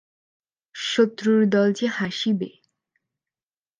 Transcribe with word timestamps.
শত্রুর 0.75 1.41
দল 1.47 1.67
যে 1.73 1.87
হাসিবে! 1.97 2.49